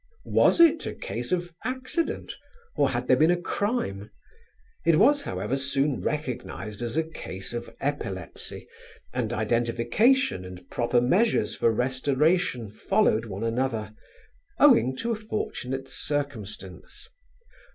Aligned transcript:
Was 0.25 0.59
it 0.59 0.83
a 0.87 0.95
case 0.95 1.31
of 1.31 1.53
accident, 1.63 2.33
or 2.75 2.89
had 2.89 3.07
there 3.07 3.15
been 3.15 3.29
a 3.29 3.39
crime? 3.39 4.09
It 4.83 4.95
was, 4.95 5.21
however, 5.21 5.55
soon 5.57 6.01
recognized 6.01 6.81
as 6.81 6.97
a 6.97 7.03
case 7.03 7.53
of 7.53 7.69
epilepsy, 7.79 8.67
and 9.13 9.31
identification 9.31 10.43
and 10.43 10.67
proper 10.71 11.01
measures 11.01 11.53
for 11.53 11.69
restoration 11.71 12.67
followed 12.67 13.25
one 13.25 13.43
another, 13.43 13.93
owing 14.59 14.95
to 14.97 15.11
a 15.11 15.15
fortunate 15.15 15.87
circumstance. 15.87 17.07